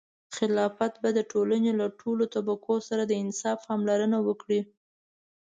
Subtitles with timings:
[0.35, 4.61] خلافت به د ټولنې له ټولو طبقو سره د انصاف پاملرنه وکړي.